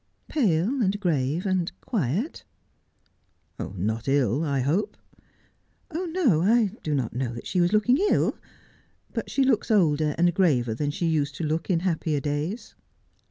'Pale, 0.29 0.81
and 0.81 0.99
grave, 0.99 1.45
and 1.45 1.71
quiet.'' 1.81 2.43
Not 3.59 4.07
ill, 4.07 4.43
I 4.43 4.61
hope 4.61 4.97
1 5.91 6.11
''No, 6.13 6.41
I 6.41 6.71
do 6.81 6.95
not 6.95 7.13
know 7.15 7.31
that 7.35 7.45
she 7.45 7.61
was 7.61 7.71
looking 7.71 7.99
ill; 8.09 8.35
but 9.13 9.29
she 9.29 9.43
looks 9.43 9.69
older 9.69 10.15
and 10.17 10.33
graver 10.33 10.73
than 10.73 10.89
she 10.89 11.05
used 11.05 11.35
to 11.35 11.43
look 11.43 11.69
in 11.69 11.81
happier 11.81 12.19
days.' 12.19 12.73